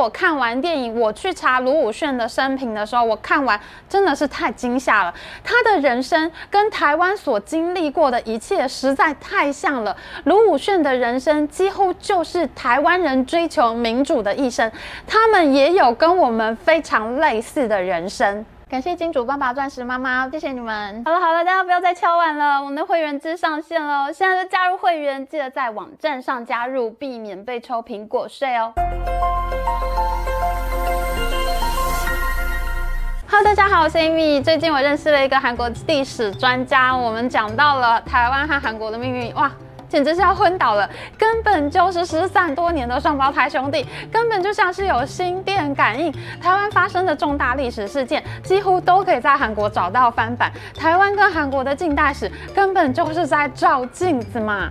[0.00, 5.12] 我看完电影，我去查卢武铉的生平的时候，我看完真的是太惊吓了。
[5.44, 9.94] 他的人生跟台湾所经历过的一切实在太像了。
[10.24, 14.72] 卢武铉的人生几乎就是台湾人追求民主的一生，
[15.06, 18.46] 他们也有跟我们非常类似的人生。
[18.70, 21.02] 感谢金主爸爸、钻石妈妈，谢谢你们。
[21.04, 28.72] 好了好了，大家不要再敲碗了，我们的会员制上线了，现在就加入会员，记得在网站上加入，避免被抽苹果税哦。
[33.28, 34.42] Hello，大家好，我是 Amy。
[34.42, 39.50] 最近我认识了一个韩国历史专家，我们讲到了台湾和韩国的命运，哇！
[39.88, 40.88] 简直是要昏倒了，
[41.18, 46.12] 根本就是失散多年的双胞胎兄弟，根本就像是有心电感应。
[46.40, 50.52] 台湾发生的重大历史事件，几乎都可以在韩国找到翻版。
[50.78, 54.70] 台湾跟韩国的近代史，根本就是在照镜子嘛。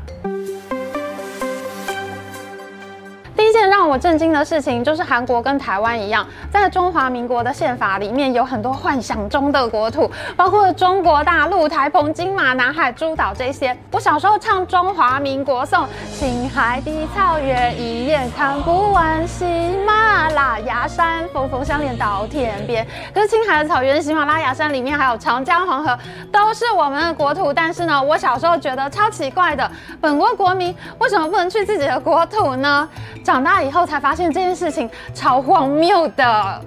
[3.36, 13.74] 第一件让让我震惊的事情，就是韩国跟台湾一样，在中华民国的宪法里面有很多幻想中的国土，包括中国大陆、台澎金马、南海诸岛这些。
[13.94, 19.46] 我小时候唱《中华民国颂》，青海的草原一眼看不完，喜
[19.88, 22.86] 马拉雅山峰峰相连到天边。
[23.14, 25.98] 可是青海的草原、喜马拉雅山里面还有长江、黄河，
[26.34, 27.54] 都是我们的国土。
[27.54, 29.72] 但是呢，我小时候觉得超奇怪的，
[30.02, 32.90] 本国国民为什么不能去自己的国土呢？
[33.24, 36.60] 长大以以后才发现这件事情超荒谬的，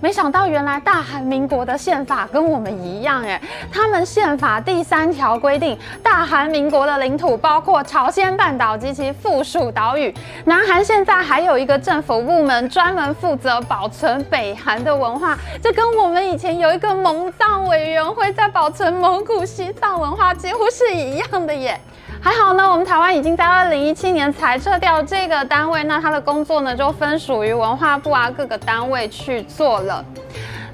[0.00, 3.40] 没想到原来大韩民国的宪法跟我们一样诶，
[3.72, 10.14] 他们宪法第三条规定，大韩民国的领土包括朝鲜半岛及其附属岛屿。
[10.44, 21.80] 南韩现在还有一个政府部门专门负责保存北韩的文化，这跟我们以前有一个蒙藏委员会在保存蒙古西藏文化几乎是一样的耶。
[22.26, 30.04] 还好呢，我们台湾已经在二零一七年裁撤掉这个单位，那他的工作呢就分属于文化部啊各个单位去做了。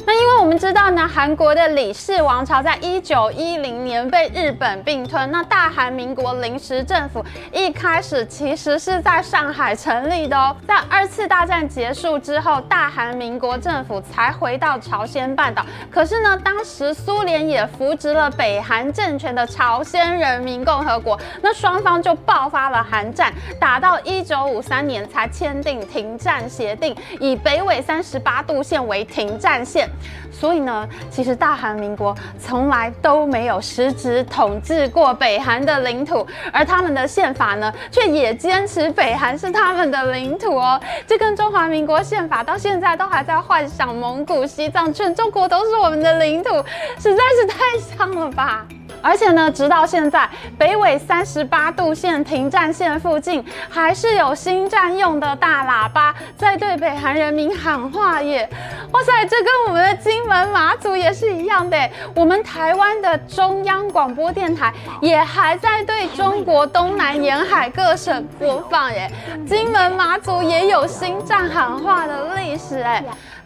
[0.04, 5.30] 那因为我们知道呢，韩国的李氏王朝在一九一零年被日本并吞。
[5.30, 10.56] 那大韩民国临时政府一开始其实是在上海成立的哦。
[10.66, 15.64] 在二次大战结束之后，大韩民国政府才回到朝鲜半岛。
[15.88, 29.88] 可是呢，当时苏联也扶植了北韩政权的朝鲜人民共和国，那双方就爆发了韩战，打到一九五三年才签订停战协定，以北纬三十八度线为停战线。
[30.30, 40.80] 所以呢，其实大韩民国从来都没有实质统治过北韩的领土，而他们的宪法呢，却也坚持北韩是他们的领土哦。
[41.06, 46.50] 这跟中华民国宪法到现在都还在幻想蒙古、西藏、全中国都是我们的领土，
[46.98, 47.58] 实在是太
[47.96, 48.66] 像了吧。
[49.02, 58.48] 而且呢，直到现在，北纬三十八度线停战线附近，还是有新占用的大喇叭在对北韩人民喊话耶！
[58.92, 61.76] 哇塞，这跟我们的金门马祖也是一样的。
[62.14, 69.10] 我们台湾的中央广播电台也还在对中国东南沿海各省播放耶。
[69.46, 73.02] 金门马祖也有新战喊话的历史哎。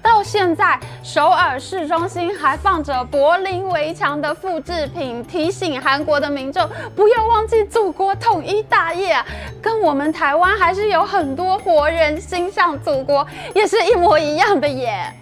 [0.06, 9.16] 到现在，首尔市中心还放着柏林围墙的复制品，提醒韩国的民众不要忘记祖国统一大业！
[9.60, 15.12] 跟我们台湾还是有很多活人心向祖国，也是一模一样的耶。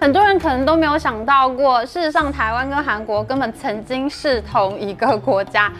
[0.00, 5.70] 很多人可能都没有想到过，事实上，台湾跟韩国根本曾经是同一个国家。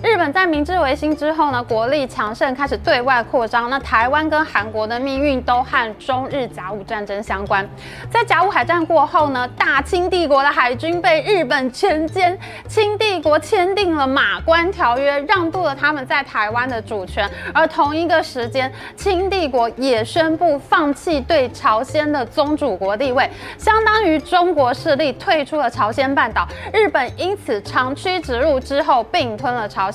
[0.00, 3.68] 日本在明治维新之后呢，国力强盛，开始对外扩张。
[3.68, 7.68] 那台湾跟韩国的命运都和中日甲午战争相关。
[8.08, 12.36] 在甲午海战过后呢，大清帝国的海军被日本全歼，
[12.68, 17.28] 清帝国签订了马关条约，让渡了他们在台湾的主权。
[17.52, 23.28] 而同一个时间，清帝国也宣布放弃对朝鲜的宗主国地位，
[23.58, 26.46] 相当于中国势力退出了朝鲜半岛。
[26.72, 29.87] 日本因此长驱直入之后，并吞了朝。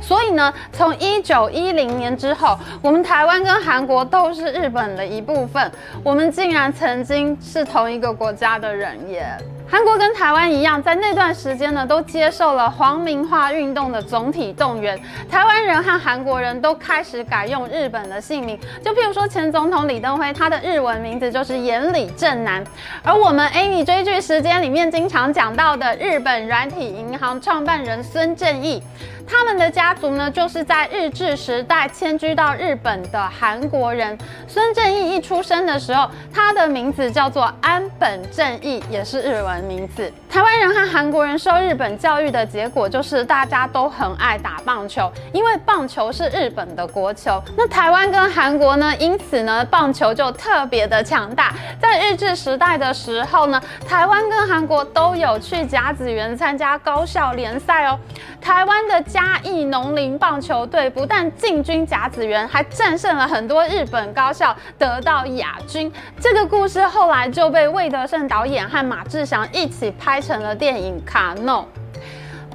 [0.00, 5.70] 所以呢，从一九一零年之后，我们台湾跟韩国都是日本的一部分。
[6.02, 9.26] 我们竟然曾经是同一个国家的人耶！
[9.68, 14.98] 韩国跟台湾一样，在那段时间呢，都接受了皇民化运动的总体动员。
[15.30, 22.64] 台湾人和韩国人都开始改用日本的姓名，就譬如说前总统李登辉，他的日文名字就是岩里正男。
[23.04, 28.82] 而我们 Amy 追剧时间里面经常讲到的日本软体银行创办人孙正义。
[29.30, 34.18] 他们的家族呢，就是在日治时代迁居到日本的韩国人。
[34.48, 40.12] 孙正义一出生的时候，他的名字叫做安本正义，也是日文名字。
[40.28, 47.40] 台湾人和韩国人受日本教育的结果，就是大家都很爱打棒球，因为棒球是日本的国球。
[47.56, 51.54] 那台湾跟韩国呢，因此呢，棒球就特别的强大。
[51.80, 57.96] 在日治时代的时候呢，台湾跟韩国都有去甲子园参加高校联赛哦。
[58.40, 65.92] 台湾的嘉义农林棒球队不但进军甲子园，还战胜了很多日本高校，得到亚军。
[66.18, 71.68] 这个故事后来就被魏德圣导演和马志祥一起拍成了电影《卡诺》。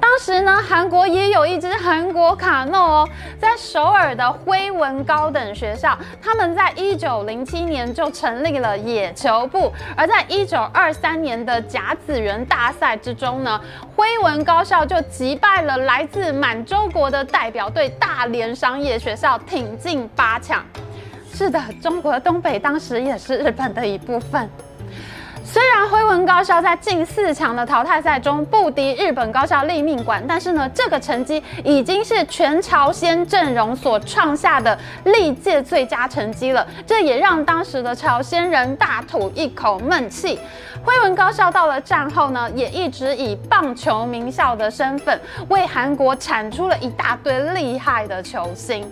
[0.00, 3.08] 当时呢，韩国也有一支韩国卡诺哦，
[3.40, 13.60] 在首尔的辉文高等学校，他们在一九零七年就成立了野球部，而在一九二三年的甲子园大赛之中呢，
[13.94, 20.64] 辉文高校就击败了来自满洲国的代表队大连商业学校，挺进八强。
[21.32, 24.48] 是的，中国东北当时也是日本的一部分。
[25.48, 36.66] 虽然辉文高校在进四强的淘汰赛中不敌日本高校立命馆，但是呢，这个成绩已经是全朝鲜阵容所创下的历届最佳成绩了。
[36.84, 40.38] 这也让当时的朝鲜人大吐一口闷气。
[40.84, 48.84] 辉文高校到了战后呢，也一直以棒球名校的身份，为韩国产出了一大堆厉害的球星。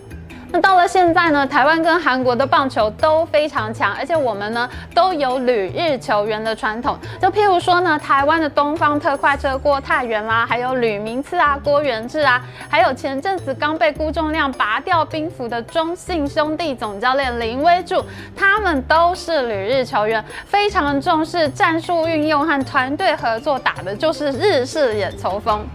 [0.51, 6.97] 那到了现在呢，台湾跟韩国的棒球都非常强，而且我们呢都有旅日球员的传统。
[7.21, 18.01] 就譬如说呢，台湾的东方特快车郭泰源啦，还有吕明次啊、郭元志啊，还有前阵子刚被辜仲谅拔掉兵符的中信兄弟总教练林威柱，
[18.35, 25.65] 他们都是旅日球员，非常重视战术运用和团队合作，打的就是日式野球风。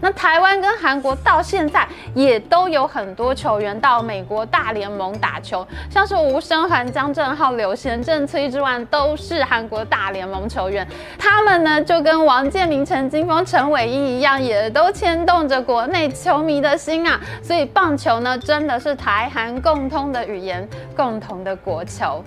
[0.00, 10.86] 那台湾跟韩国到现在也都有很多球员到美国大联盟打球，像是吴升桓、江正浩、柳贤振、崔智万都是韩国大联盟球员。
[11.18, 17.20] 他们呢就跟王建民、陈金锋、陈伟殷一样，也都牵动着国内球迷的心啊。
[17.42, 22.22] 所以棒球呢真的是台韩共通的语言，共同的国球。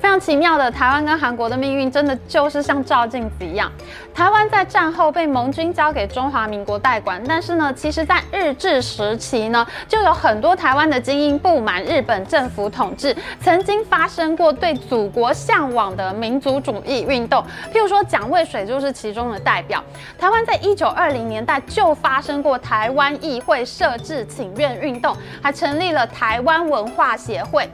[0.00, 3.70] 非常奇妙的，台湾跟韩国的命运真的就是像照镜子一样。
[4.14, 17.42] 台湾在战后被盟军交给中华民国代管，但是呢，其实在日治时期呢，就有很多台湾的精英不满日本政府统治，曾经发生过对祖国向往的民族主义运动。
[17.72, 19.82] 譬如说，蒋渭水就是其中的代表。
[20.18, 27.68] 台湾在一九二零年代就发生过台湾议会设置请愿运动，还成立了台湾文化协会。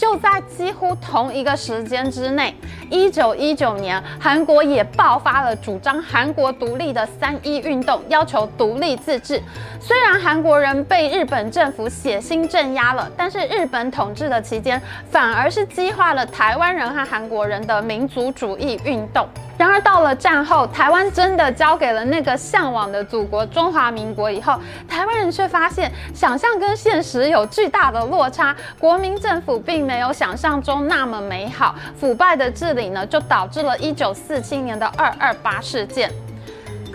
[0.00, 2.54] 就在几乎同一个时间之内，
[2.88, 9.42] 一九一九年，韩国也爆发了主张韩国独立的三一运动，要求独立自治。
[9.78, 14.80] 虽然韩国人被日本政府血腥镇压了，但是日本统治的期间，
[15.10, 19.28] 反而是激化了台湾人和韩国人的民族主义运动。
[19.60, 24.58] 然而到了战后，台湾真的交给了那个向往的祖国中华民国以后，
[24.88, 36.10] 台湾人却发现想象跟现实有巨大的落差，国民政府并没有想象中那么美好，腐败的治理呢，就导致了一九四七年的二二八事件。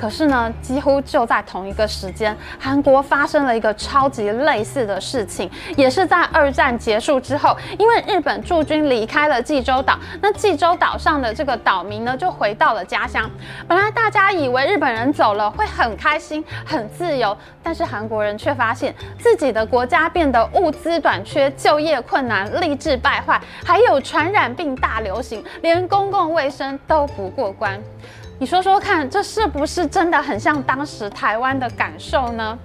[0.05, 13.27] 可是呢，几乎就在同一个时间，韩国发生了一个超级类似的事情，也是在二战结束之后，因为日本驻军离开了济州岛，那济州岛上的这个岛民呢，就回到了家乡。
[13.67, 27.81] 本来大家以为日本人走了会很开心、很自由，但是韩国人却发现自己的国家变得物资短缺、就业困难、吏治败坏，还有传染病大流行，连公共卫生都不过关。
[28.37, 32.59] 你说说看，这是不是真的很像当时台湾的感受呢？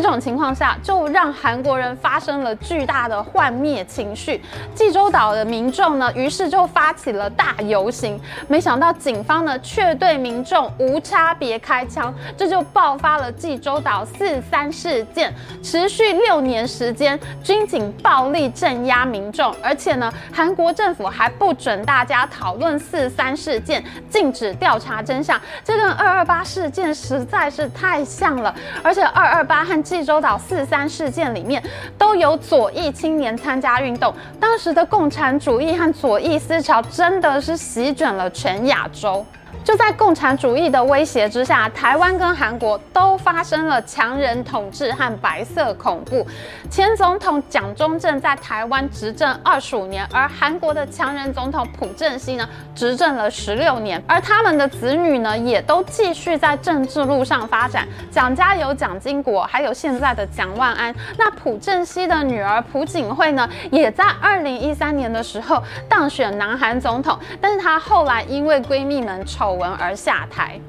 [0.00, 4.42] 这种情况下，就让韩国人发生了巨大的幻灭情绪。
[4.74, 8.20] 济州岛的民众呢，于是就发起了大游行。
[8.48, 15.32] 没想到警方呢，却对民众无差别开枪，这就爆发了济州岛四三事件，
[15.62, 25.40] 持续六年时间，军警暴力镇压民众，而且呢，韩国政府还不准大家讨论四三事件，禁止调查真相。
[25.62, 31.62] 这跟二二八事件实在是太像了，而且二二八和济州岛四三事件里面
[31.96, 39.24] 都有左翼青年参加运动，当时的共产主义和左翼思潮真的是席卷了全亚洲。
[39.64, 46.26] 就在共产主义的威胁之下，台湾跟韩国都发生了强人统治和白色恐怖。
[46.70, 57.88] 前总统蒋中正在台湾执政二十五年，而韩国的强人总统朴正熙呢，执政了十六年，而他们的子女呢，也都继续在政治路上发展。
[58.10, 60.94] 蒋家有蒋经国，还有现在的蒋万安。
[61.16, 70.60] 那朴正熙的女儿朴槿惠呢，也在二零一三年的时候当选南韩总统，但是她后来因为闺蜜们丑闻而下台。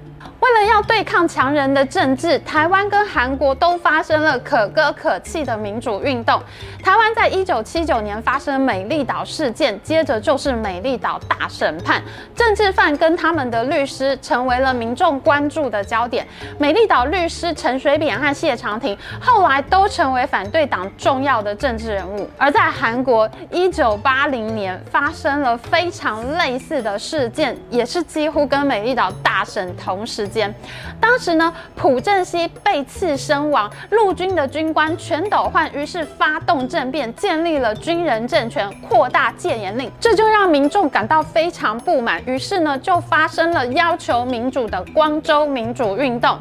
[0.46, 6.40] 为了要对抗强人的政治，台湾跟韩国都发生了可歌可泣的民主运动。
[6.84, 12.00] 台湾在一九七九年发生美丽岛事件，接着就是美丽岛大审判，
[12.36, 16.28] 政治犯跟他们的律师成为了民众关注的焦点。
[16.60, 22.30] 美丽岛律师陈水扁和谢长廷后来都成为反对党重要的政治人物。
[22.38, 30.30] 而在韩国，一九八零年发生了非常类似的事件，也是几乎跟美丽岛大审同时。
[30.36, 30.54] 间
[31.00, 46.38] 当时呢，朴正熙被刺身亡，陆军的军官全斗焕于是发动政变，建立了军人政权，扩大戒严令，这就让民众感到非常不满，于是呢，就发生了要求民主的光州民主运动。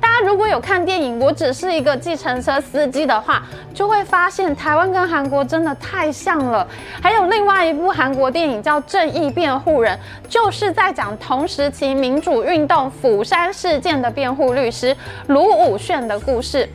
[0.00, 6.66] 大家如果有看电影《我只是一个计程车司机》的话，就会发现台湾跟韩国真的太像了。
[7.02, 9.96] 还有另外一部韩国电影叫《正义辩护人》，
[10.28, 14.96] 就是在讲同时期民主运动釜山事件的辩护律师
[15.28, 16.68] 卢武铉的故事。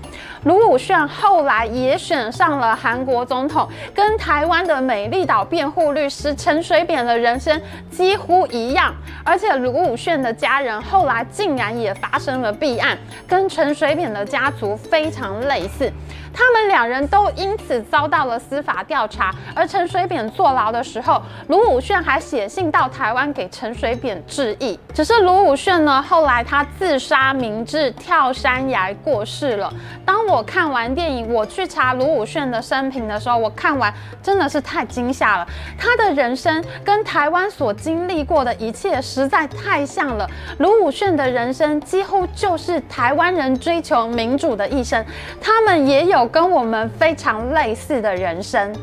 [0.43, 7.59] 卢武铉后来也选上了韩国总统，跟台湾的美丽岛辩护律师陈水扁的人生
[7.89, 8.95] 几乎一样。
[9.25, 12.97] 而且卢武铉的家人后来竟然也发生了弊案，
[13.27, 15.92] 跟陈水扁的家族非常类似。
[16.34, 19.34] 他们两人都因此遭到了司法调查。
[19.55, 24.79] 而陈水扁坐牢的时候，卢武铉还写信到台湾给陈水扁致意。
[24.93, 29.72] 只是卢武铉呢，后来他自杀明志，跳山崖过世了。
[30.05, 35.48] 当我看完电影，我去查卢武铉的生平的时候，我看完真的是太惊吓了。
[35.77, 40.27] 他的人生跟台湾所经历过的一切实在太像了。
[40.60, 45.03] 卢武铉的人生几乎就是台湾人追求民主的一生，
[45.41, 48.74] 他们也有跟我们非常类似的人生。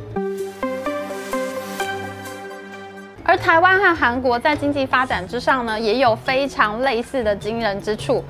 [3.34, 8.24] 而台湾和韩国在经济发展之上呢，也有非常类似的惊人之处。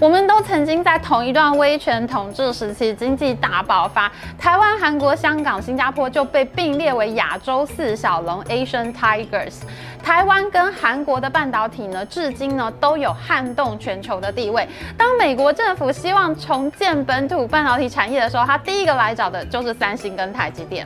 [0.00, 9.58] 我们都曾经在同一段威权统治时期经济大爆发，台湾、韩国、香港、新加坡就被并列为亚洲四小龙 （Asian Tigers）。
[10.02, 14.66] 台湾跟韩国的半导体呢，至今呢都有撼动全球的地位。
[14.96, 20.84] 当美国政府希望重建本土半导体产业的时候，他第一个来找的就是三星跟台积电。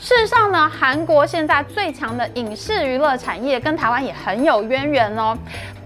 [0.00, 5.36] 事实上呢，韩国现在最强的影视娱乐产业跟台湾也很有渊源哦。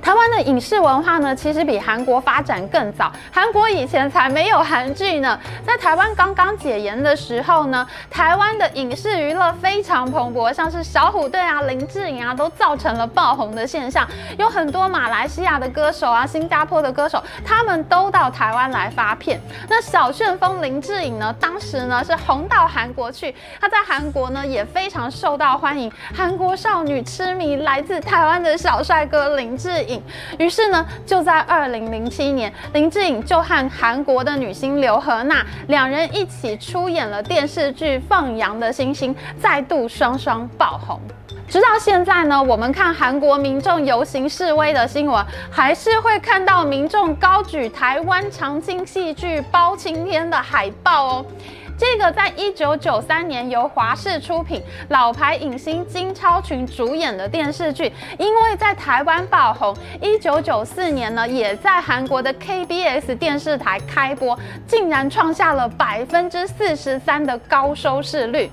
[0.04, 3.10] 台湾的影视文化呢，其实比韩国发展更早。
[3.32, 5.40] 韩国以前才没有韩剧呢。
[5.66, 14.06] 在台湾刚刚解严的时候呢，台湾的影视娱乐非常蓬勃，像是小虎队啊、林志颖啊，都造成了爆红的现象。
[14.36, 19.40] 有很多马来西亚的歌手啊、新加坡的歌手，他们都到台湾来发片。
[19.70, 29.93] 那小旋风林志颖呢，当时呢是红到韩国去，他在韩国呢也非常受到欢迎，韩国少女痴迷来自台湾的小帅哥林志颖。
[30.38, 41.00] 于是呢，就在二零零七年，林志颖就和韩国的女星刘荷娜两人一起出演了电视剧《放羊的星星》，再度双双爆红。
[41.46, 51.26] 直到现在呢，我们看韩国民众游行示威的新闻，还是会看到民众高举台湾长青戏剧《包青天》的海报哦。
[51.76, 64.38] 这个在一九九三年由华视出品、老牌影星金超群主演的电视剧，因为在台湾爆红，一九九四年呢，也在韩国的 KBS 电视台开播，
[64.68, 68.48] 竟然创下了百分之四十三的高收视率。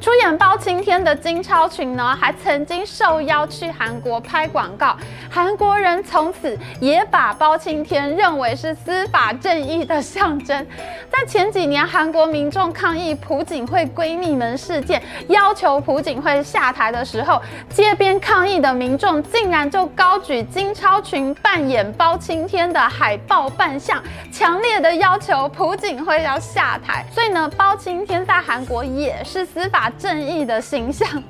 [0.00, 4.96] 出演包青天的金超群呢，还曾经受邀去韩国拍广告。
[5.30, 10.66] 韩国人从此也把包青天认为是司法正义的象征。
[11.10, 24.00] 在前几年，韩国民众抗议朴槿惠闺蜜们事件，要求朴槿惠下台的时候，街边抗议的民众竟然就高举金超群扮演包青天的海报扮相，
[24.32, 27.04] 强烈的要求朴槿惠要下台。
[27.12, 31.08] 所以呢，包青天在韩国也是司法正义的形象。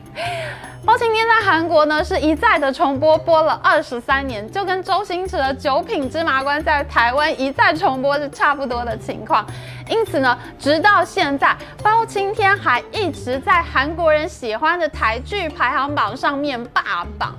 [0.86, 9.44] 包青天在韩国呢是一再的重播，播了二十三年，就跟周星驰的《九品芝麻官》在台湾一再重播是差不多的情况。
[9.88, 17.34] 因此呢，直到现在，包青天还一直在韩国人喜欢的台剧排行榜上面霸榜。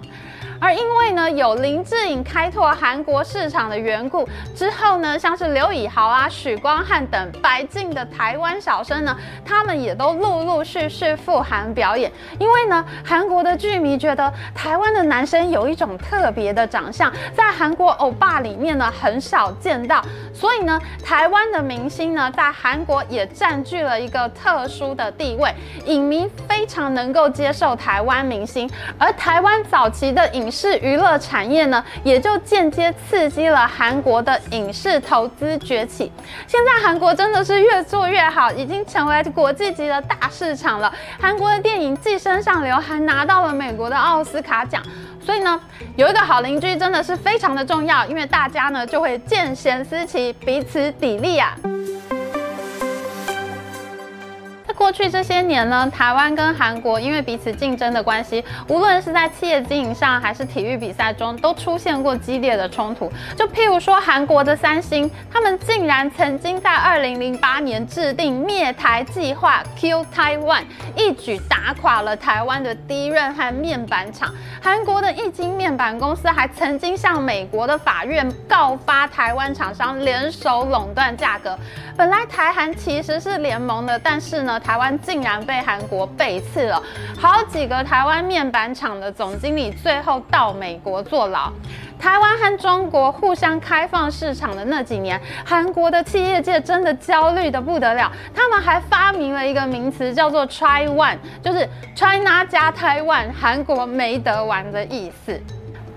[0.60, 12.12] 而因为呢有林志颖开拓韩国市场的缘故，之后呢像是刘以豪啊、许光汉等白净的台湾小生呢，他们也都陆陆续续赴韩表演。
[12.40, 25.54] 因为呢韩国的剧迷觉得台湾的男生有一种特别的长相，在韩国欧巴里面呢很少见到，所以呢台湾的明星呢在韩国也占据了一个特殊的地位，
[25.86, 36.12] 影迷非常能够接受台湾明星，而台湾早期的影影视娱乐产业呢，也就间接刺激了韩国的影视投资崛起。
[36.48, 40.92] 现在韩国真的是越做越好，已经成为国际级的大市场了。
[41.22, 44.82] 韩国的电影《寄生上流》还拿到了美国的奥斯卡奖，
[45.24, 45.62] 所以呢，
[45.96, 51.56] 有一个好邻居真的是非常的重要，因为大家呢就会见贤思齐，彼此砥砺啊。
[54.80, 63.12] 过去这些年呢，台湾跟韩国因为彼此竞争的关系，无论是在企业经营上，还是体育比赛中，都出现过激烈的冲突。
[63.36, 70.64] 就譬如说，韩国的三星，他们竟然曾经在二零零八年制定灭台计划 （Kill Taiwan），
[70.96, 74.34] 一举打垮了台湾的低润和面板厂。
[74.62, 81.58] 韩国的液晶面板公司还曾经向美国的法院告发台湾厂商联手垄断价格。
[81.98, 86.80] 本来台韩其实是联盟的，但是呢，台湾竟然被韩国背刺了，
[87.20, 91.52] 好几个台湾面板厂的总经理最后到美国坐牢。
[91.98, 105.42] 台湾和中国互相开放市场的那几年，韩国的企业界真的焦虑得不得了，他们还发明了一个名词叫做 “Try One”，就是 China 加台湾，韩国没得玩的意思。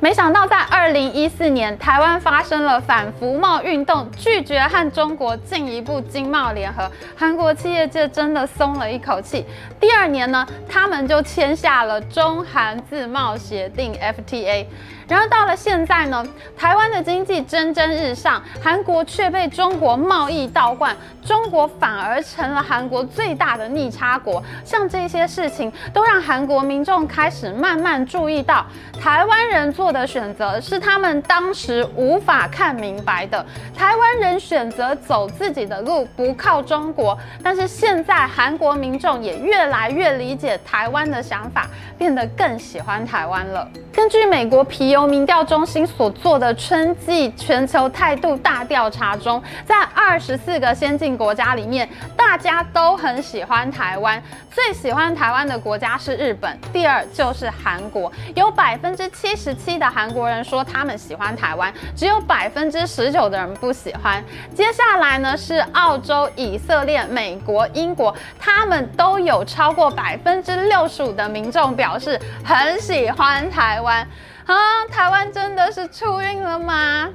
[0.02, 9.47] 没想到，在二零一四年，台湾发生了反服贸运动，拒绝和中国进一步经贸联合，韩国企业界真的松了一口气。
[9.78, 14.66] 第二年呢，他们就签下了中韩自贸协定 FTA。
[15.09, 16.25] 然而到了现在呢，
[16.56, 24.42] 台湾的经济蒸蒸日上，韩国却被中国贸易倒灌，中国反而成了韩国最大的逆差国。
[24.64, 28.64] 像这些事情，都让韩国民众开始慢慢注意到，
[29.00, 33.44] 台湾人做的选择是他们当时无法看明白的。
[33.76, 37.18] 台湾人选择走自己的路，不靠中国。
[37.42, 41.66] 但是现在韩国民众也越来越理解台湾的想法，
[41.99, 43.68] 变得更喜欢台湾了。
[43.92, 54.22] 根据美国皮由民调中心所做的春季全球态度大调查中，在二十四个先进国家里面，大家都很喜欢台湾。
[54.50, 58.12] 最喜欢台湾的国家是日本，第二就是韩国。
[58.35, 64.22] 有百分之七十七的韩国人说他们喜欢台湾，只有百分之十九的人不喜欢。
[64.55, 74.07] 接下来呢是澳洲、以色列、美国、英国，他们都有超过百分之六十五的民众表示很喜欢台湾。
[74.46, 77.11] 啊，台湾真的是出运了吗？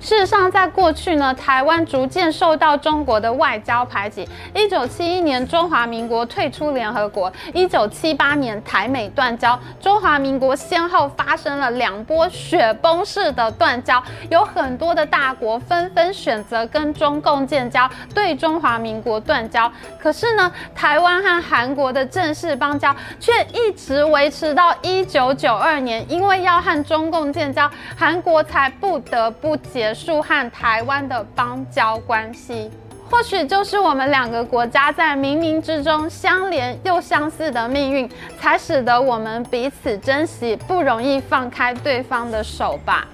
[0.00, 4.26] 事实上，在过去呢，台湾逐渐受到中国的外交排挤。
[4.54, 19.70] 一九七一年，中华民国退出联合国；一九七八年，台美断交，中华民国先后发生了两波雪崩式的断交，有很多的大国纷纷选择跟中共建交，对中华民国断交。
[20.00, 29.87] 可是呢，台湾和韩国的正式邦交却一直维持到一九九二年，因为要和中共建交，韩国才不得不结。
[29.88, 32.70] 结束和台湾的邦交关系，
[33.10, 38.06] 或许就是我们两个国家在冥冥之中相连又相似的命运，
[38.38, 43.06] 才使得我们彼此珍惜，不容易放开对方的手吧。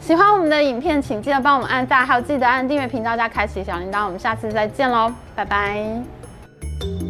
[0.00, 4.04] 喜欢我们的影片，请记得帮我们按赞，还有记得按订阅频道加开启小铃铛。
[4.04, 7.07] 我们下次再见喽，拜拜。